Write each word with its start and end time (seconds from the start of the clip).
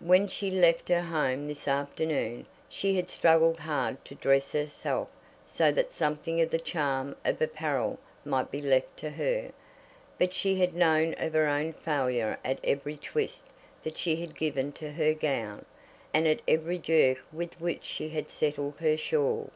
When 0.00 0.28
she 0.28 0.50
had 0.50 0.60
left 0.60 0.90
her 0.90 1.00
home 1.00 1.46
this 1.46 1.66
afternoon, 1.66 2.44
she 2.68 2.96
had 2.96 3.08
struggled 3.08 3.60
hard 3.60 4.04
to 4.04 4.14
dress 4.14 4.52
herself 4.52 5.08
so 5.46 5.72
that 5.72 5.90
something 5.90 6.42
of 6.42 6.50
the 6.50 6.58
charm 6.58 7.16
of 7.24 7.40
apparel 7.40 7.98
might 8.22 8.50
be 8.50 8.60
left 8.60 8.94
to 8.98 9.08
her; 9.08 9.50
but 10.18 10.34
she 10.34 10.60
had 10.60 10.74
known 10.74 11.14
of 11.16 11.32
her 11.32 11.46
own 11.46 11.72
failure 11.72 12.38
at 12.44 12.58
every 12.62 12.98
twist 12.98 13.46
that 13.82 13.96
she 13.96 14.16
had 14.16 14.36
given 14.36 14.72
to 14.72 14.92
her 14.92 15.14
gown, 15.14 15.64
and 16.12 16.28
at 16.28 16.42
every 16.46 16.76
jerk 16.76 17.20
with 17.32 17.58
which 17.58 17.86
she 17.86 18.10
had 18.10 18.30
settled 18.30 18.74
her 18.80 18.98
shawl. 18.98 19.48